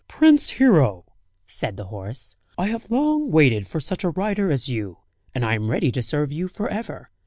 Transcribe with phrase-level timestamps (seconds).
[0.07, 1.05] "Prince Hero!"
[1.45, 4.97] said the horse, "I have long waited for such a rider as you,
[5.35, 7.11] and I am ready to serve you for ever.